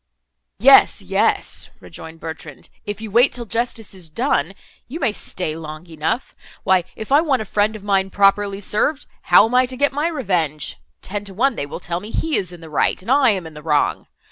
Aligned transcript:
"Yes, 0.57 1.03
yes," 1.03 1.69
rejoined 1.79 2.19
Bertrand, 2.19 2.71
"if 2.87 3.01
you 3.01 3.11
wait 3.11 3.31
till 3.31 3.45
justice 3.45 3.93
is 3.93 4.09
done 4.09 4.55
you—you 4.87 4.99
may 4.99 5.11
stay 5.11 5.55
long 5.55 5.85
enough. 5.85 6.35
Why 6.63 6.85
if 6.95 7.11
I 7.11 7.21
want 7.21 7.43
a 7.43 7.45
friend 7.45 7.75
of 7.75 7.83
mine 7.83 8.09
properly 8.09 8.61
served, 8.61 9.05
how 9.21 9.45
am 9.45 9.53
I 9.53 9.67
to 9.67 9.77
get 9.77 9.93
my 9.93 10.07
revenge? 10.07 10.79
Ten 11.03 11.23
to 11.25 11.35
one 11.35 11.53
they 11.53 11.67
will 11.67 11.79
tell 11.79 11.99
me 11.99 12.09
he 12.09 12.35
is 12.35 12.51
in 12.51 12.61
the 12.61 12.67
right, 12.71 12.99
and 12.99 13.11
I 13.11 13.29
am 13.29 13.45
in 13.45 13.53
the 13.53 13.61
wrong. 13.61 14.07